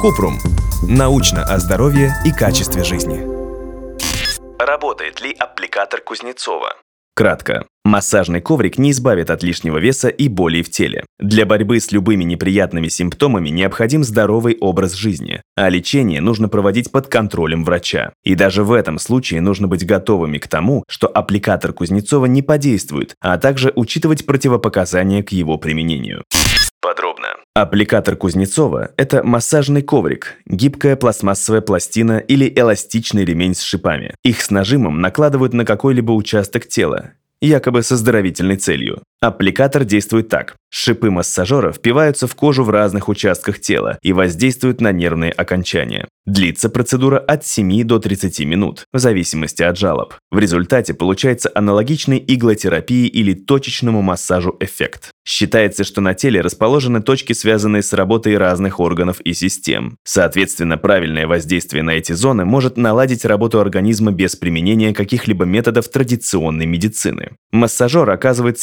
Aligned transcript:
Купрум. 0.00 0.38
Научно 0.88 1.44
о 1.44 1.58
здоровье 1.58 2.14
и 2.24 2.32
качестве 2.32 2.82
жизни. 2.82 3.20
Работает 4.58 5.20
ли 5.20 5.32
аппликатор 5.32 6.00
Кузнецова? 6.00 6.74
Кратко. 7.14 7.66
Массажный 7.84 8.40
коврик 8.40 8.78
не 8.78 8.90
избавит 8.90 9.30
от 9.30 9.42
лишнего 9.42 9.78
веса 9.78 10.08
и 10.08 10.28
болей 10.28 10.62
в 10.62 10.70
теле. 10.70 11.04
Для 11.20 11.46
борьбы 11.46 11.78
с 11.78 11.92
любыми 11.92 12.24
неприятными 12.24 12.88
симптомами 12.88 13.50
необходим 13.50 14.02
здоровый 14.02 14.56
образ 14.60 14.94
жизни, 14.94 15.42
а 15.56 15.68
лечение 15.68 16.20
нужно 16.20 16.48
проводить 16.48 16.90
под 16.90 17.08
контролем 17.08 17.64
врача. 17.64 18.12
И 18.24 18.34
даже 18.34 18.64
в 18.64 18.72
этом 18.72 18.98
случае 18.98 19.40
нужно 19.40 19.68
быть 19.68 19.86
готовыми 19.86 20.38
к 20.38 20.48
тому, 20.48 20.84
что 20.88 21.06
аппликатор 21.06 21.72
Кузнецова 21.72 22.26
не 22.26 22.42
подействует, 22.42 23.14
а 23.20 23.36
также 23.38 23.72
учитывать 23.76 24.26
противопоказания 24.26 25.22
к 25.22 25.30
его 25.30 25.58
применению. 25.58 26.24
Подробно. 26.82 27.28
Аппликатор 27.54 28.16
Кузнецова– 28.16 28.90
это 28.96 29.22
массажный 29.22 29.82
коврик, 29.82 30.34
гибкая 30.46 30.96
пластмассовая 30.96 31.60
пластина 31.60 32.18
или 32.18 32.52
эластичный 32.54 33.24
ремень 33.24 33.54
с 33.54 33.62
шипами. 33.62 34.16
Их 34.24 34.42
с 34.42 34.50
нажимом 34.50 35.00
накладывают 35.00 35.54
на 35.54 35.64
какой-либо 35.64 36.10
участок 36.10 36.66
тела, 36.66 37.12
якобы 37.40 37.84
с 37.84 37.92
оздоровительной 37.92 38.56
целью. 38.56 39.00
Аппликатор 39.22 39.84
действует 39.84 40.28
так. 40.28 40.56
Шипы 40.68 41.10
массажера 41.10 41.70
впиваются 41.70 42.26
в 42.26 42.34
кожу 42.34 42.64
в 42.64 42.70
разных 42.70 43.08
участках 43.08 43.60
тела 43.60 43.98
и 44.02 44.12
воздействуют 44.12 44.80
на 44.80 44.90
нервные 44.90 45.30
окончания. 45.30 46.08
Длится 46.24 46.70
процедура 46.70 47.18
от 47.18 47.44
7 47.44 47.84
до 47.84 47.98
30 47.98 48.40
минут, 48.40 48.84
в 48.92 48.98
зависимости 48.98 49.62
от 49.62 49.76
жалоб. 49.76 50.14
В 50.30 50.38
результате 50.38 50.94
получается 50.94 51.50
аналогичный 51.54 52.24
иглотерапии 52.26 53.06
или 53.06 53.34
точечному 53.34 54.02
массажу 54.02 54.56
эффект. 54.60 55.10
Считается, 55.24 55.84
что 55.84 56.00
на 56.00 56.14
теле 56.14 56.40
расположены 56.40 57.02
точки, 57.02 57.32
связанные 57.32 57.82
с 57.82 57.92
работой 57.92 58.36
разных 58.38 58.80
органов 58.80 59.20
и 59.20 59.34
систем. 59.34 59.98
Соответственно, 60.04 60.78
правильное 60.78 61.26
воздействие 61.26 61.82
на 61.82 61.90
эти 61.90 62.12
зоны 62.12 62.44
может 62.44 62.76
наладить 62.76 63.24
работу 63.24 63.60
организма 63.60 64.10
без 64.10 64.36
применения 64.36 64.94
каких-либо 64.94 65.44
методов 65.44 65.88
традиционной 65.88 66.66
медицины. 66.66 67.32
Массажер 67.52 68.08
оказывает 68.08 68.58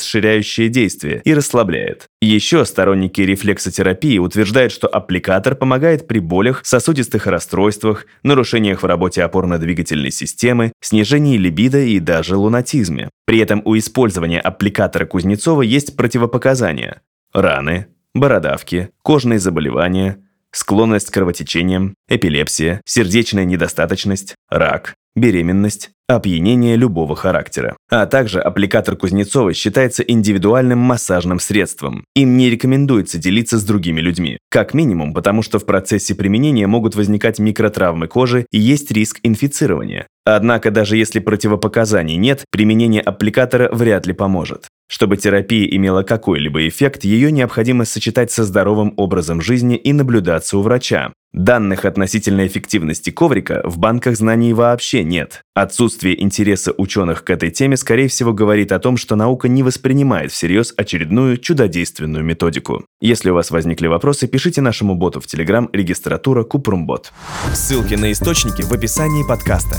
сосудорасширяющее 0.00 0.68
действие 0.68 1.22
и 1.24 1.34
расслабляет. 1.34 2.06
Еще 2.20 2.64
сторонники 2.64 3.20
рефлексотерапии 3.20 4.18
утверждают, 4.18 4.72
что 4.72 4.88
аппликатор 4.88 5.54
помогает 5.54 6.06
при 6.06 6.18
болях, 6.18 6.62
сосудистых 6.64 7.26
расстройствах, 7.26 8.06
нарушениях 8.22 8.82
в 8.82 8.86
работе 8.86 9.22
опорно-двигательной 9.22 10.10
системы, 10.10 10.72
снижении 10.80 11.36
либидо 11.36 11.78
и 11.78 11.98
даже 12.00 12.36
лунатизме. 12.36 13.10
При 13.26 13.38
этом 13.38 13.62
у 13.64 13.76
использования 13.76 14.40
аппликатора 14.40 15.06
Кузнецова 15.06 15.62
есть 15.62 15.96
противопоказания– 15.96 17.02
раны, 17.32 17.86
бородавки, 18.14 18.90
кожные 19.02 19.38
заболевания, 19.38 20.18
склонность 20.52 21.10
к 21.10 21.14
кровотечениям, 21.14 21.94
эпилепсия, 22.08 22.80
сердечная 22.84 23.44
недостаточность, 23.44 24.34
рак, 24.48 24.94
беременность, 25.14 25.90
опьянение 26.16 26.76
любого 26.76 27.14
характера. 27.14 27.76
А 27.90 28.06
также 28.06 28.40
аппликатор 28.40 28.96
Кузнецова 28.96 29.54
считается 29.54 30.02
индивидуальным 30.02 30.78
массажным 30.78 31.38
средством. 31.38 32.04
Им 32.14 32.36
не 32.36 32.50
рекомендуется 32.50 33.18
делиться 33.18 33.58
с 33.58 33.64
другими 33.64 34.00
людьми. 34.00 34.38
Как 34.50 34.74
минимум, 34.74 35.14
потому 35.14 35.42
что 35.42 35.58
в 35.58 35.66
процессе 35.66 36.14
применения 36.14 36.66
могут 36.66 36.94
возникать 36.94 37.38
микротравмы 37.38 38.08
кожи 38.08 38.46
и 38.50 38.58
есть 38.58 38.90
риск 38.90 39.20
инфицирования. 39.22 40.06
Однако 40.24 40.70
даже 40.70 40.96
если 40.96 41.18
противопоказаний 41.18 42.16
нет, 42.16 42.44
применение 42.50 43.00
аппликатора 43.00 43.68
вряд 43.72 44.06
ли 44.06 44.12
поможет. 44.12 44.68
Чтобы 44.90 45.16
терапия 45.16 45.66
имела 45.76 46.02
какой-либо 46.02 46.66
эффект, 46.66 47.04
ее 47.04 47.30
необходимо 47.30 47.84
сочетать 47.84 48.32
со 48.32 48.44
здоровым 48.44 48.92
образом 48.96 49.40
жизни 49.40 49.76
и 49.76 49.92
наблюдаться 49.92 50.58
у 50.58 50.62
врача. 50.62 51.12
Данных 51.32 51.84
относительно 51.84 52.44
эффективности 52.44 53.10
коврика 53.10 53.60
в 53.64 53.78
банках 53.78 54.16
знаний 54.16 54.52
вообще 54.52 55.04
нет. 55.04 55.42
Отсутствие 55.54 56.20
интереса 56.20 56.72
ученых 56.76 57.22
к 57.22 57.30
этой 57.30 57.50
теме, 57.50 57.76
скорее 57.76 58.08
всего, 58.08 58.32
говорит 58.32 58.72
о 58.72 58.80
том, 58.80 58.96
что 58.96 59.14
наука 59.14 59.46
не 59.46 59.62
воспринимает 59.62 60.32
всерьез 60.32 60.74
очередную 60.76 61.36
чудодейственную 61.36 62.24
методику. 62.24 62.84
Если 63.00 63.30
у 63.30 63.34
вас 63.34 63.52
возникли 63.52 63.86
вопросы, 63.86 64.26
пишите 64.26 64.60
нашему 64.60 64.96
боту 64.96 65.20
в 65.20 65.26
Telegram 65.26 65.68
регистратура 65.72 66.42
Купрумбот. 66.42 67.12
Ссылки 67.54 67.94
на 67.94 68.10
источники 68.10 68.62
в 68.62 68.72
описании 68.72 69.22
подкаста. 69.26 69.76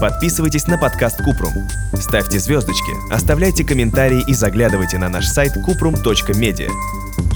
Подписывайтесь 0.00 0.68
на 0.68 0.78
подкаст 0.78 1.18
Купрум. 1.24 1.52
Ставьте 1.94 2.38
звездочки, 2.38 2.92
оставляйте 3.12 3.64
комментарии 3.64 4.22
и 4.28 4.34
заглядывайте 4.34 4.98
на 4.98 5.08
наш 5.08 5.26
сайт 5.26 5.52
kuprum.media. 5.68 6.68